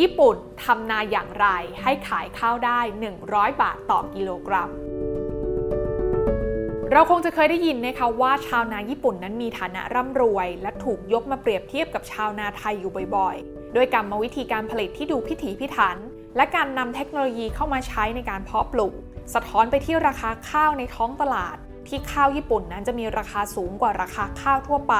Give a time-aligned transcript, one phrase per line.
[0.00, 1.46] ญี่ปุ่นทำนาอย่างไร
[1.82, 2.80] ให้ขายข้าวได้
[3.20, 4.70] 100 บาทต่อกิโลกรัม
[6.92, 15.96] เราคงจะเคยได้ยินนะคะว่าชาวนาญี่ปุ่นนั้นมีฐานะร่ำรวย และถูกยกมาเปรียบเทียบกับชาวนาไทยอยู่บ่อยๆโดยกรรมวิธีการผลิตที่ดูพิถีพิถัน
[16.36, 18.94] และการนำเทคโนโลยีเข้ามาใช้ในการเพาะปลูก
[19.34, 21.56] สะท้อนไปที่ราคาข้าวในท้องตลาด
[21.88, 24.96] ที่ข้าวญี่ปุ่นนั้นจะมีราคาสูงกว่าราคาข้าวทั่วไป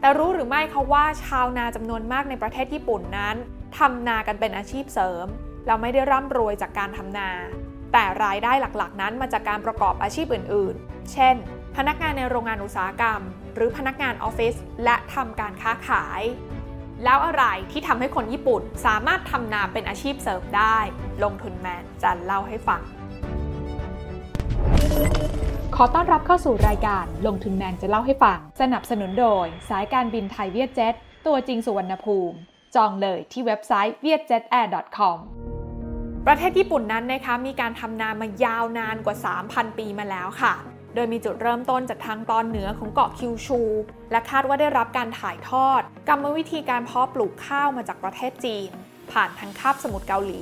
[0.00, 3.36] แต่รู้หรือไม่คะว่าชาวนาจำนวนมากในประเทศญี่ปุ่นนั้น
[3.78, 5.26] ทำนากันเป็นอาชีพเสริม
[5.66, 7.30] เราไม่ได้ร่ำรวยจากการทำนา
[7.92, 11.34] แต่รายได้หลักๆ นั้นมาจากการประกอบอาชีพอื่น ๆ เช่น
[11.76, 13.20] พนักงานในโรงงานอุตสาหกรรม
[13.54, 16.22] หรือพนักงานออฟฟิศและทำการค้าขาย
[17.04, 20.76] แล้วอะไรที่ทำให้คนญี่ปุ่นสามารถทำนาเป็นอาชีพเสริมได้
[21.24, 22.82] ลงทุนแมนจะเล่าให้ฟัง
[25.76, 30.94] ขอต้อนรับเข้าสู่รายการลงทุนแมนจะเล่าให้ฟัง สนับสนุนโดย สายการบินไทยเวียดเจ็ต
[31.26, 32.38] ตัวจริงสุวรรณภูมิ
[32.76, 35.18] จองเลยที่เว็บไซต์ vietjetair.com
[36.26, 39.16] ประเทศญี่ปุ่นนั้นนะคะมีการทำนามายาวนานกว่า
[39.48, 40.54] 3,000 ปีมาแล้วค่ะ
[40.94, 43.60] โดยมีจุดเริ่มต้นจากทางตอนเหนือของเกาะคิวชู
[44.10, 48.70] และคาดว่าได้รับการถ่ายทอด กรรมวิธีการเพาะปลูกข้าวมาจากประเทศจีน
[49.12, 50.40] ผ่านทางคาบสมุทรเกาหลี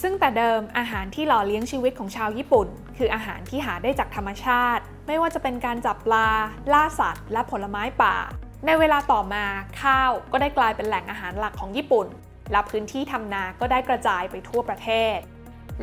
[0.00, 6.28] ซึ่งแต่เดิมอาหารที่หล่อเลี้ยงชีวิตของชาวญี่ปุ่น คืออาหารที่หาได้จากธรรมชาติ ไม่ว่าจะเป็นการจับปลา
[6.72, 8.16] ล่าสัตว์ และผลไม้ป่า
[8.66, 9.44] ในเวลาต่อมา
[9.82, 12.06] ข้าวก็ได้กลายเป็นแหล่งอาหารหลักของญี่ปุ่น
[12.52, 15.18] และพื้นที่ทำนาก็ได้กระจายไปทั่วประเทศ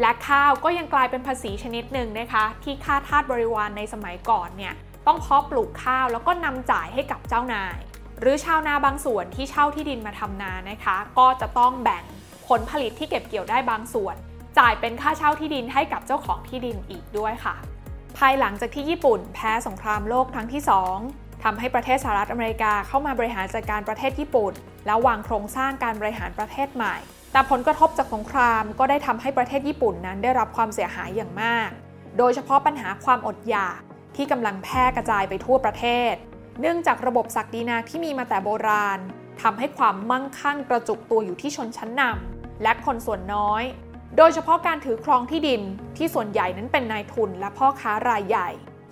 [0.02, 4.74] และข้าวก็ยังกลายเป็นภาษีชนิดหนึ่งนะคะ ที่ค่าทาสบริวารในสมัยก่อนเนี่ย
[5.08, 7.78] ต้องเพาะปลูกข้าวแล้วก็นำจ่ายให้กับเจ้านาย
[8.20, 12.04] หรือชาวนาบางส่วนที่เช่าที่ดินมาทำนานะคะ ก็จะต้องแบ่ง
[12.48, 14.16] ผลผลิตที่เก็บเกี่ยวได้บางส่วน
[14.60, 17.56] จ่ายเป็นค่าเช่าที่ดินให้กับเจ้าของที่ดินอีกด้วยค่ะ
[18.18, 24.54] ภายหลังจากที่ญี่ปุ่นแพ้สงครามโลกครั้งที่ 2 ทำให้ประเทศสหรัฐอเมริกาเข้ามาบริหารจัดการประเทศญี่ปุ่น
[24.86, 26.96] แล้ววางโครงสร้างการบริหารประเทศใหม่
[27.32, 31.70] แต่ผลกระทบจากสงครามก็ได้ทำให้ประเทศญี่ปุ่นนั้นได้รับความเสียหายอย่างมาก
[32.18, 33.80] โดยเฉพาะปัญหาความอดอยาก
[34.16, 36.14] ที่กำลังแพร่กระจายไปทั่วประเทศ
[36.62, 39.00] เนื่องจากระบบศักดินาที่มีมาแต่โบราณ
[39.42, 43.64] ทำให้ความมั่งคั่งกระจุกตัวอยู่ที่ชนชั้นนำและคนส่วนน้อย
[44.18, 45.62] โดยเฉพาะการถือครองที่ดิน
[45.98, 48.50] ที่ส่วนใหญ่นั้นเป็นนายทุนและพ่อค้ารายใหญ่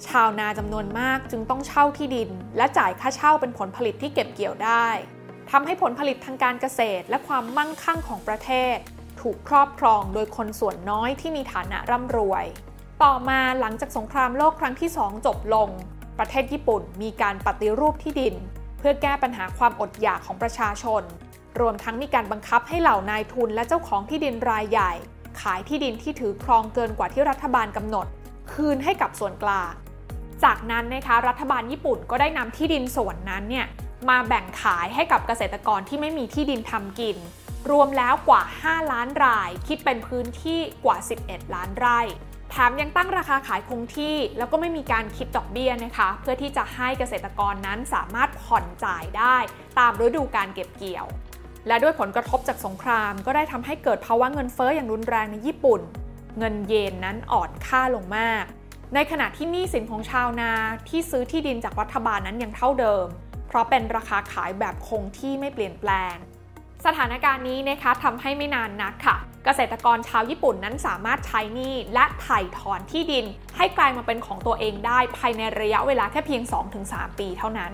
[0.07, 4.87] ชาวนาจำนวนมากจึงต้องเช่าที่ดิน และจ่ายค่าเช่าเป็นผลผลิตที่เก็บเกี่ยวได้
[5.51, 8.77] ทำให้ผลผลิตทางการเกษตรและความมั่งคั่งของประเทศ
[9.21, 12.45] ถูกครอบครองโดยคนส่วนน้อยที่มีฐานะร่ำรวย
[13.03, 15.69] ต่อมาหลังจากสงครามโลกครั้งที่2จบลง
[16.19, 18.35] ประเทศญี่ปุ่นมีการปฏิรูปที่ดิน
[18.77, 21.03] เพื่อแก้ปัญหาความอดอยากของประชาชน
[21.59, 24.91] รวมทั้งมีการบังคับให้เหล่านายทุนและเจ้าของที่ดินรายใหญ่
[25.41, 28.07] ขายที่ดินที่ถือครองเกินกว่าที่รัฐบาลกำหนด
[28.55, 29.73] คืนให้กับส่วนกลาง
[30.43, 33.65] จากนั้นนะคะรัฐบาลญี่ปุ่นก็ได้นำที่ดินส่วนนั้นเนี่ย
[34.09, 37.17] มาแบ่งขายให้กับเกษตรกรที่ไม่มีที่ดินทำกิน
[37.69, 41.99] รวมแล้วกว่า 5 ล้านราย คิดเป็นพื้นที่กว่า 11 ล้านไร่
[42.49, 49.37] แถมยังตั้งราคาขายคงที่ แล้วก็ไม่มีการคิดดอกเบี้ยนะคะ เพื่อที่จะให้เกษตรกรนั้นสามารถผ่อนจ่ายได้
[49.79, 51.05] ตามฤดูการเก็บเกี่ยว
[51.67, 55.81] และด้วยผลกระทบจากสงคราม ก็ได้ทำให้เกิดภาวะเงินเฟ้ออย่างรุนแรงในญี่ปุ่น
[56.37, 58.43] เงินเยนนั้นอ่อนค่าลงมาก
[58.93, 60.51] ในขณะที่หนี้สินของชาวนา
[60.89, 63.05] ที่ซื้อที่ดินจากรัฐบาลนั้นยังเท่าเดิม
[63.47, 66.15] เพราะเป็นราคาขายแบบคงที่ไม่เปลี่ยนแปลง
[66.85, 73.25] สถานการณ์นี้นะคะทำให้ไม่นานนักค่ะเกษตรกรชาวญี่ปุ่นนั้นสามารถใช้หนี้และไถ่ถอนที่ดิน
[73.57, 76.41] ให้กลายมาเป็นของตัวเองได้ภายในระยะเวลาแค่เพียง
[76.81, 77.73] 2-3 ปีเท่านั้น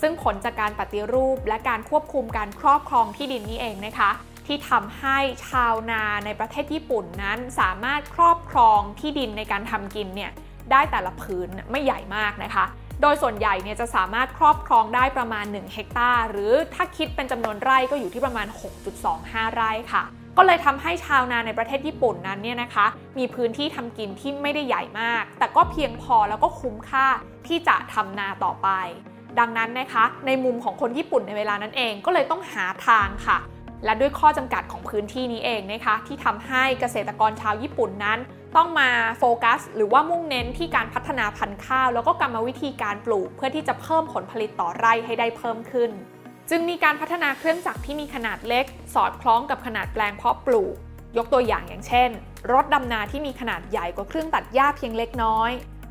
[0.00, 4.10] ซึ่งผลจากการปฏิรูปและการควบคุมการครอบครองที่ดินนี้เองนะคะ
[4.50, 5.18] ที่ทำให้
[5.48, 10.30] ชาวนาในประเทศญี่ปุ่นนั้น สามารถครอบครองที่ดินในการทำกินเนี่ย
[10.70, 12.64] ได้แต่ละผืนไม่ใหญ่มากนะคะ
[13.02, 18.46] โดยส่วนใหญ่เนี่ยจะสามารถครอบครองได้ประมาณ 1 เฮกตาร์ หรือถ้าคิดเป็นจำนวนไร่ก็อยู่ที่ประมาณ
[19.00, 20.02] 6.25 ไร่ค่ะ
[20.36, 22.86] ก็เลยทำให้ชาวนาในประเทศญี่ปุ่นนั้นเนี่ยนะคะ
[23.18, 27.06] มีพื้นที่ทำกินที่ไม่ได้ใหญ่มาก แต่ก็เพียงพอแล้วก็คุ้มค่า
[27.46, 28.68] ที่จะทำนาต่อไป
[29.38, 33.38] ดังนั้นนะคะ ในมุมของคนญี่ปุ่นในเวลานั้นเองก็เลยต้องหาทางค่ะ
[33.84, 38.18] และด้วยข้อจำกัดของพื้นที่นี้เองนะคะที่ทำให้เกษตรกรชาวญี่ปุ่นนั้น
[38.56, 45.90] ต้องมาโฟกัส หรือว่ามุ่งเน้นที่การพัฒนาพันธุ์ข้าว แล้วก็กรรมวิธีการปลูก เพื่อที่จะเพิ่มผลผลิตต่อไร่ให้ได้เพิ่มขึ้น
[46.50, 50.74] จึงมีการพัฒนาเครื่องจักรที่มีขนาดเล็ก สอดคล้องกับขนาดแปลงเพาะปลูก
[51.16, 52.10] ยกตัวอย่างอย่างเช่น
[52.52, 55.50] รถดำนาที่มีขนาดใหญ่กว่าเครื่องตัดหญ้าเพียงเล็กน้อย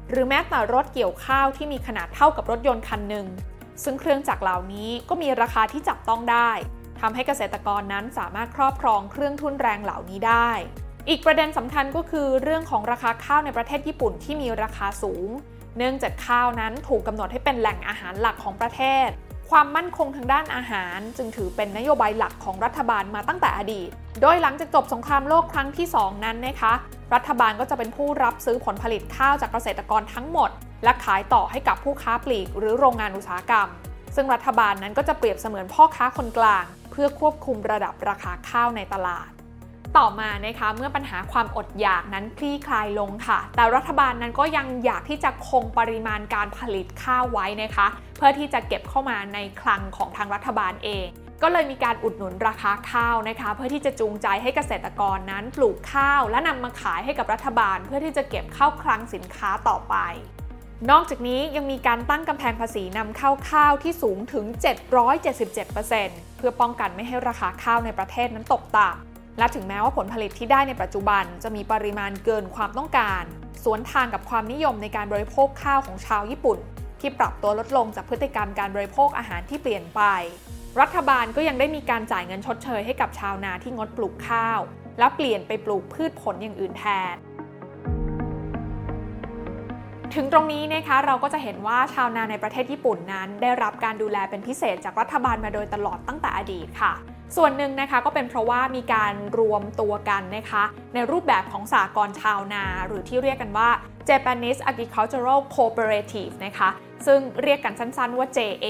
[0.09, 3.27] หรือแม้แต่รถเกี่ยวข้าวที่มีขนาดเท่ากับรถยนต์คันหนึ่ง
[3.83, 6.49] ซึ่งเครื่องจักรเหล่านี้ก็มีราคาที่จับต้องได้
[7.01, 10.49] ทำให้เกษตรกรนั้นสามารถครอบครองเครื่องทุนแรงเหล่านี้ได้
[11.09, 15.29] อีกประเด็นสำคัญก็คือเรื่องของราคาข้าวในประเทศญี่ปุ่นที่มีราคาสูง
[15.77, 19.07] เนื่องจากข้าวนั้นถูกกำหนดให้เป็นแหล่งอาหารหลักของประเทศ
[19.49, 23.89] ความมั่นคงทางด้านอาหาร จึงถือเป็นนโยบายหลักของรัฐบาลมาตั้งแต่อดีต
[24.21, 26.73] โดยหลังจากจบสงครามโลกครั้งที่ 2 นั้นนะคะ
[27.13, 30.49] รัฐบาลก็จะเป็นผู้รับซื้อผลผลิตข้าวจากเกษตรกรทั้งหมด
[30.83, 33.67] และขายต่อให้กับผู้ค้าปลีก หรือโรงงานอุตสาหกรรม
[34.15, 39.29] ซึ่งรัฐบาลนั้นก็จะเปรียบเสมือนพ่อค้าคนกลาง เพื่อควบคุมระดับราคาข้าวในตลาด
[39.97, 47.87] ต่อมานะคะเมื่อปัญหาความอดอยากนั้นคลี่คลายลงค่ะ แต่รัฐบาลนั้นก็ยังอยากที่จะคงปริมาณการผลิตข้าวไว้นะคะ
[48.17, 51.07] เพื่อที่จะเก็บเข้ามาในคลังของทางรัฐบาลเอง
[51.43, 59.95] ก็เลยมีการอุดหนุนราคาข้าวนะคะ เพื่อที่จะจูงใจให้เกษตรกรนั้นปลูกข้าว และนำมาขายให้กับรัฐบาล เพื่อที่จะเก็บเข้าคลังสินค้าต่อไป
[60.91, 64.45] นอกจากนี้ยังมีการตั้งกำแพงภาษีนำเข้าข้าวที่สูงถึง
[65.21, 73.23] 777%เพื่อป้องกันไม่ให้ราคาข้าวในประเทศนั้นตกต่ำและถึงแม้ว่าผลผลิตที่ได้ในปัจจุบัน จะมีปริมาณเกินความต้องการ
[73.63, 76.59] สวนทางกับความนิยมในการบริโภคข้าวของชาวญี่ปุ่น
[76.99, 80.01] ที่ปรับตัวลดลงจากพฤติกรรมการบริโภคอาหารที่เปลี่ยนไป
[80.81, 84.59] รัฐบาลก็ยังได้มีการจ่ายเงินชดเชยให้กับชาวนาที่งดปลูกข้าว
[84.99, 87.15] และเปลี่ยนไปปลูกพืชผลอย่างอื่นแทน
[90.15, 96.93] ถึงตรงนี้นะคะเราก็จะเห็นว่าชาวนาในประเทศญี่ปุ่นนั้น ได้รับการดูแลเป็นพิเศษจากรัฐบาลมาโดยตลอดตั้งแต่อดีตค่ะ
[97.35, 100.63] ส่วนหนึ่งนะคะก็เป็นเพราะว่ามีการรวมตัวกันนะคะ
[100.93, 103.69] ในรูปแบบของสากลชาวนา หรือที่เรียกกันว่า
[104.09, 106.69] Japanese Agricultural Cooperative นะคะ
[107.05, 108.67] ซึ่งเรียกกันสั้นๆว่า JA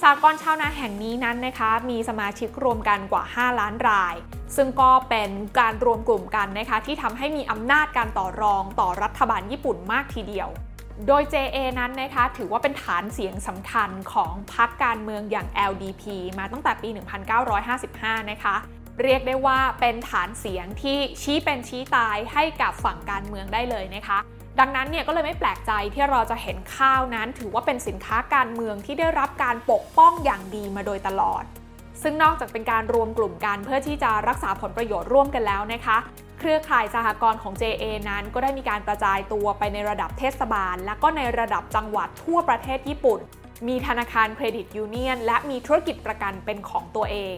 [0.00, 4.14] สากลชาวนาแห่งนี้นั้นนะคะ มีสมาชิกรวมกันกว่า 5 ล้านราย
[4.56, 10.48] ซึ่งก็เป็นการรวมกลุ่มกันนะคะ ที่ทำให้มีอำนาจการต่อรองต่อรัฐบาลญี่ปุ่นมากทีเดียว
[11.06, 16.02] โดย JA นั้นนะคะ ถือว่าเป็นฐานเสียงสำคัญของพรรคการเมืองอย่าง LDP
[16.38, 16.88] มาตั้งแต่ปี
[17.60, 18.56] 1955 นะคะ
[19.02, 24.18] เรียกได้ว่าเป็นฐานเสียงที่ชี้เป็นชี้ตายให้กับฝั่งการเมืองได้เลยนะคะ
[24.60, 31.44] ดังนั้นเนี่ยก็เลยไม่แปลกใจที่เราจะเห็นข้าวนั้น ถือว่าเป็นสินค้าการเมืองที่ได้รับการปกป้องอย่างดีมาโดยตลอด
[32.02, 35.98] ซึ่งนอกจากเป็นการรวมกลุ่มกันเพื่อที่จะรักษาผลประโยชน์ร่วมกันแล้วนะคะ
[36.38, 43.20] เครือข่ายสหกรณ์ของ JA นั้นก็ได้มีการกระจายตัวไปในระดับเทศบาล และก็ในระดับจังหวัดทั่วประเทศญี่ปุ่น
[43.68, 47.36] มีธนาคารเครดิตยูเนียน และมีธุรกิจประกันเป็นของตัวเอง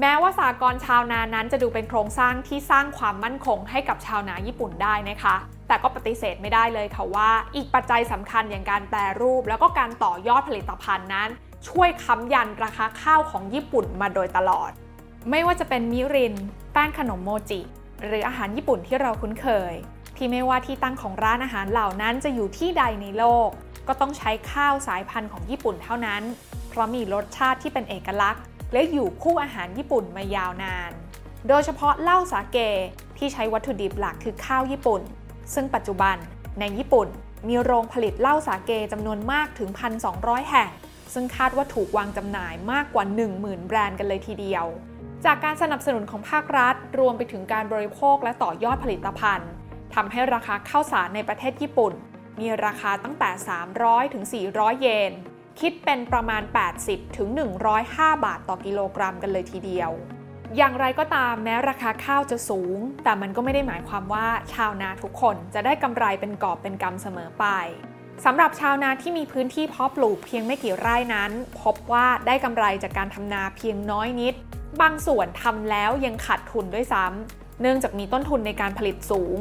[0.00, 5.36] แม้ว่าสากรณ์ชาวนานั้นจะดูเป็นโครงสร้างที่สร้างความมั่นคงให้กับชาวนาญี่ปุ่นได้นะคะ
[5.68, 11.28] แต่ก็ปฏิเสธไม่ได้เลยค่ะว่า อีกปัจจัยสำคัญอย่างการแปรรูป แล้วก็การต่อยอดผลิตภัณฑ์นั้น
[11.68, 14.70] ช่วยค้ำยันราคาข้าวของญี่ปุ่นมาโดยตลอด
[15.30, 16.34] ไม่ว่าจะเป็นมิริน
[16.72, 17.60] แป้งขนมโมจิ
[18.06, 19.74] หรืออาหารญี่ปุ่นที่เราคุ้นเคย
[20.16, 23.48] ที่ไม่ว่าที่ตั้งของร้านอาหารเหล่านั้นจะอยู่ที่ใดในโลก
[23.88, 26.22] ก็ต้องใช้ข้าวสายพันธุ์ของญี่ปุ่นเท่านั้น
[26.68, 28.42] เพราะมีรสชาติที่เป็นเอกลักษณ์
[28.72, 30.90] และอยู่คู่อาหารญี่ปุ่นมายาวนาน
[31.48, 32.58] โดยเฉพาะเหล้าสาเก
[33.18, 35.00] ที่ใช้วัตถุดิบหลักคือข้าวญี่ปุ่น
[35.54, 36.16] ซึ่งปัจจุบัน
[36.60, 37.08] ในญี่ปุ่น
[37.48, 39.70] มีโรงผลิตเหล้าสาเกจำนวนมากถึง
[40.10, 40.70] 1,200 แห่ง
[41.12, 43.04] ซึ่งคาดว่าถูกวางจำหน่ายมากกว่า
[43.36, 44.64] 10,000 แบรนด์กันเลยทีเดียว
[45.24, 49.50] จากการสนับสนุนของภาครัฐ รวมไปถึงการบริโภคและต่อยอดผลิตภัณฑ์
[49.94, 51.92] ทำให้ราคาข้าวสารในประเทศญี่ปุ่น
[52.40, 53.30] มีราคาตั้งแต่
[53.72, 55.12] 300 ถึง 400 เยน
[55.60, 56.42] คิดเป็นประมาณ
[56.80, 57.28] 80 ถึง
[57.76, 59.90] 105 บาทต่อกิโลกรัมกันเลยทีเดียว
[60.56, 67.44] อย่างไรก็ตามแม้ราคาข้าวจะสูง แต่มันก็ไม่ได้หมายความว่าชาวนาทุกคนจะได้กำไรเป็นกอบเป็นกำเสมอไป
[68.24, 71.30] สำหรับชาวนาที่มีพื้นที่เพาะปลูกเพียงไม่กี่ไร่นั้น
[71.62, 74.34] พบว่าได้กำไรจากการทำนาเพียงน้อยนิด
[74.80, 79.38] บางส่วนทำแล้วยังขาดทุนด้วยซ้ำเนื่องจากมีต้นทุนในการผลิตสูง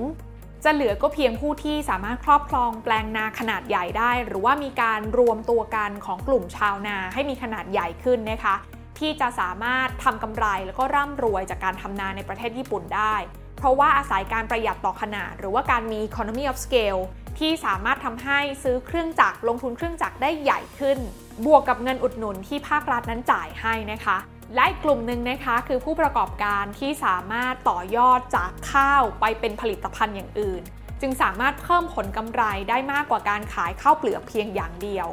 [0.64, 8.56] จะเหลือก็เพียงผู้ที่สามารถครอบครองแปลงนาขนาดใหญ่ได้ หรือว่ามีการรวมตัวกันของกลุ่มชาวนาให้มีขนาดใหญ่ขึ้นนะคะ
[9.00, 13.16] ที่จะสามารถทำกำไรแล้วก็ร่ำรวยจากการทำนาในประเทศญี่ปุ่นได้
[13.58, 17.02] เพราะว่าอาศัยการประหยัดต่อขนาด หรือว่าการมี economy of scale
[17.40, 20.98] ที่สามารถทำให้ซื้อเครื่องจักรลงทุนเครื่องจักรได้ใหญ่ขึ้น
[21.46, 24.18] บวกกับเงินอุดหนุนที่ภาครัฐนั้นจ่ายให้นะคะ
[24.56, 30.62] และอีกกลุ่มหนึ่งนะคะคือผู้ประกอบการที่สามารถต่อยอดจากข้าวไปเป็นผลิตภัณฑ์อย่างอื่น
[31.02, 35.08] จึงสามารถเพิ่มผลกำไรได้มากกว่าการขายข้าวเปลือกเพียงอย่างเดียว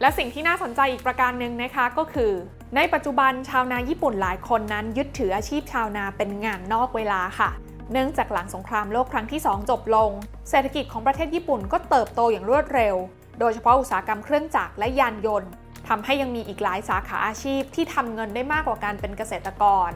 [0.00, 2.32] และสิ่งที่น่าสนใจอีกประการหนึ่งนะคะก็คือ
[2.76, 7.50] ในปัจจุบันชาวนาญี่ปุ่นหลายคนนั้น ยึดถืออาชีพชาวนาเป็นงานนอกเวลาค่ะ
[7.92, 10.10] เนื่องจากหลังสงครามโลกครั้งที่ 2 จบลง
[10.50, 12.96] เศรษฐกิจของประเทศญี่ปุ่นก็เติบโตอย่างรวดเร็ว
[13.40, 15.50] โดยเฉพาะอุตสาหกรรมเครื่องจักรและยานยนต์
[15.88, 19.90] ทำให้ยังมีอีกหลายสาขาอาชีพที่ทำเงินได้มากกว่าการเป็นเกษตรกร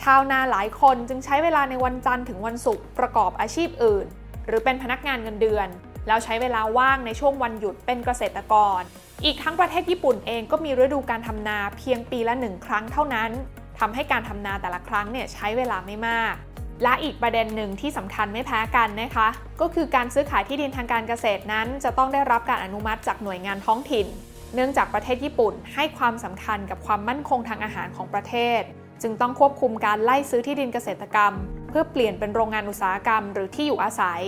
[0.00, 4.06] ชาวนาหลายคนจึงใช้เวลาในวันจันทร์ถึงวันศุกร์ประกอบอาชีพอื่น
[4.46, 5.68] หรือเป็นพนักงานเงินเดือน
[6.06, 8.80] แล้วใช้เวลาว่างในช่วงวันหยุดเป็นเกษตรกร
[9.24, 13.30] อีกทั้งประเทศญี่ปุ่นเองก็มีฤดูการทำนาเพียงปีละหนึ่งครั้งเท่านั้น
[13.78, 16.34] ทำให้การทำนาแต่ละครั้งเนี่ยใช้เวลาไม่มาก
[16.82, 19.28] และอีกประเด็นหนึ่งที่สำคัญไม่แพ้กันนะคะ
[19.60, 24.06] ก็คือการซื้อขายที่ดินทางการเกษตรนั้น จะต้องได้รับการอนุมัติจากหน่วยงานท้องถิ่น
[24.54, 28.60] เนื่องจากประเทศญี่ปุ่นให้ความสำคัญกับความมั่นคงทางอาหารของประเทศ
[29.02, 31.32] จึงต้องควบคุมการไล่ซื้อที่ดินเกษตรกรรม
[31.68, 34.22] เพื่อเปลี่ยนเป็นโรงงานอุตสาหกรรม หรือที่อยู่อาศัย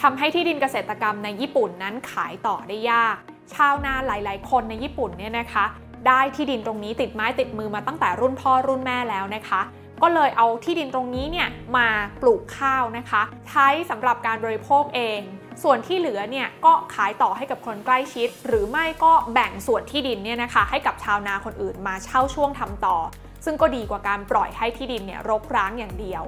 [0.00, 3.18] ทำให้ที่ดินเกษตรกรรมในญี่ปุ่นนั้นขายต่อได้ยาก
[3.54, 5.64] ชาวนาหลาย ๆ คนในญี่ปุ่นเนี่ยนะคะ
[6.06, 9.60] ได้ที่ดินตรงนี้ติดไม้ติดมือมาตั้งแต่รุ่นพ่อรุ่นแม่แล้วนะคะ
[10.02, 11.88] ก็เลยเอาที่ดินตรงนี้เนี่ยมา
[12.22, 15.20] ปลูกข้าวนะคะ ใช้สำหรับการบริโภคเอง
[15.62, 22.96] ส่วนที่เหลือเนี่ยก็ขายต่อให้กับคนใกล้ชิด หรือไม่ก็แบ่งส่วนที่ดินเนี่ยนะคะให้กับชาวนาคนอื่นมาเช่าช่วงทำต่อ
[23.44, 26.24] ซึ่งก็ดีกว่าการปล่อยให้ที่ดินเนี่ยรกร้างอย่างเดียว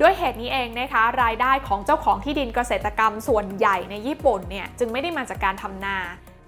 [0.00, 5.96] ด้วยเหตุนี้เองนะคะ รายได้ของเจ้าของที่ดินเกษตรกรรมส่วนใหญ่ในญี่ปุ่นเนี่ยจึงไม่ได้มาจากการทำนา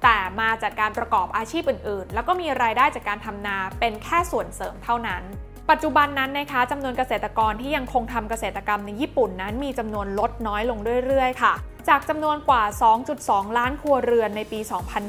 [0.03, 5.23] แต่มาจากการประกอบอาชีพอื่นๆ แล้วก็มีรายได้จากการทำนาเป็นแค่ส่วนเสริมเท่านั้น
[5.71, 11.55] ปัจจุบันนั้นนะคะจำนวนเกษตรกรที่ยังคงทำเกษตรกรรมในญี่ปุ่นนั้นมีจำนวนลดน้อยลงเรื่อยๆ ค่ะ
[11.89, 12.63] จากจำนวนกว่า
[13.11, 14.61] 2.2 ล้านครัวเรือนในปี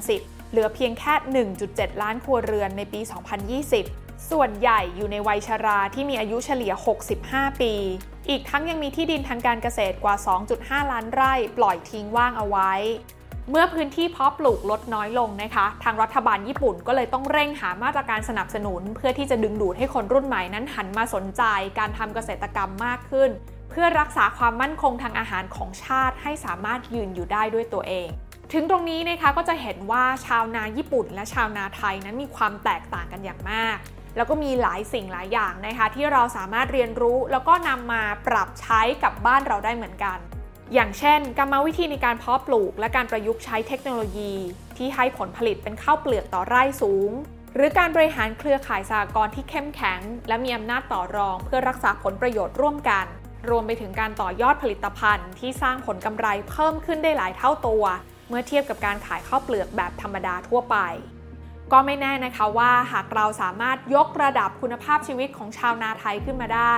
[0.02, 3.02] 2010 เหลือเพียงแค่ 1.7 ล้านครัวเรือนในปี
[3.66, 6.74] 2020ส่วนใหญ่อยู่ในวัยชราที่มีอายุเฉลี่ย
[7.18, 7.74] 65 ปี
[8.30, 10.16] อีกทั้งยังมีที่ดินทางการเกษตรกว่า
[10.54, 12.72] 2.5 ล้านไร่ปล่อยทิ้งว่างเอาไว้
[13.50, 21.44] เมื่อพื้นที่เพาะปลูกลดน้อยลงนะคะ ทางรัฐบาลญี่ปุ่นก็เลยต้องเร่งหามาตรการสนับสนุน เพื่อที่จะดึงดูดให้คนรุ่นใหม่นั้นหันมาสนใจ
[21.80, 23.30] การทำเกษตรกรรมมากขึ้น
[23.70, 28.08] เพื่อรักษาความมั่นคงทางอาหารของชาติให้สามารถยืนอยู่ได้ด้วยตัวเอง
[28.54, 33.78] ถึงตรงนี้นะคะก็จะเห็นว่าชาวนาญี่ปุ่น และชาวนาไทยนั้นมีความแตกต่างกันอย่างมาก
[34.16, 40.20] แล้วก็มีหลายสิ่งหลายอย่างนะคะ ที่เราสามารถเรียนรู้แล้วก็นำมาปรับใช้กับบ้านเราได้เหมือนกัน
[40.74, 44.34] อย่างเช่น กรรมวิธีในการเพาะปลูก และการประยุกต์ใช้เทคโนโลยี
[44.78, 47.12] ที่ให้ผลผลิตเป็นข้าวเปลือกต่อไร่สูง
[47.56, 53.06] หรือการบริหารเครือข่ายสหกรณ์ที่เข้มแข็ง และมีอำนาจต่อรอง เพื่อรักษาผลประโยชน์ร่วมกัน
[53.50, 57.84] รวมไปถึงการต่อยอดผลิตภัณฑ์ ที่สร้างผลกำไรเพิ่มขึ้นได้หลายเท่าตัว
[58.30, 60.78] เมื่อเทียบกับการขายข้าวเปลือกแบบธรรมดาทั่วไป
[61.72, 66.76] ก็ไม่แน่นะคะว่าหากเราสามารถยกระดับคุณภาพชีวิตของชาวนาไทยขึ้นมาได้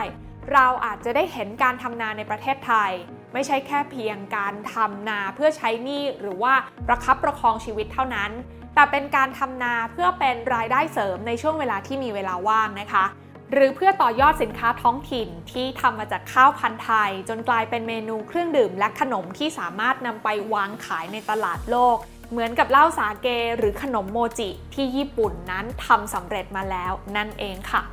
[0.54, 2.92] เราอาจจะได้เห็นการทำนาในประเทศไทย
[3.38, 6.54] ไม่ใช่แค่เพียงการทำนาเพื่อใช้หนี้หรือว่า
[6.88, 8.32] ประคับประคองชีวิตเท่านั้น
[8.76, 13.06] แต่เป็นการทำนาเพื่อเป็นรายได้เสริมในช่วงเวลาที่มีเวลาว่างนะคะ
[13.52, 21.98] หรือเพื่อต่อยอดสินค้าท้องถิ่นที่ทำมาจากข้าวพันธุ์ไทย จนกลายเป็นเมนูเครื่องดื่มและขนมที่สามารถนำไปวางขายในตลาดโลก
[22.32, 23.28] เหมือนกับเหล้าสาเก
[23.58, 27.84] หรือขนมโมจิที่ญี่ปุ่นนั้นทำสำเร็จมาแล้วนั่นเองค่ะ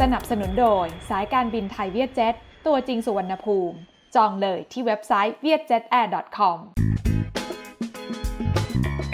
[0.00, 2.34] สนับสนุนโดยสายการบินไทยเวียดเจ็ต
[2.66, 3.76] ตัวจริงสุวรรณภูมิ
[4.14, 6.58] จองเลยที่เว็บไซต์ vietjetair.com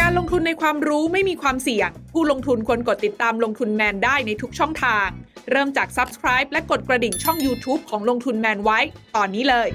[0.01, 5.09] การลงทุนในความรู้ไม่มีความเสี่ยง ผู้ลงทุนควรกดติดตามลงทุนแมนได้ในทุกช่องทาง
[5.51, 8.79] เริ่มจาก Subscribe และกดกระดิ่งช่อง YouTube ของลงทุนแมนไว้
[9.17, 9.69] ตอนนี้เลย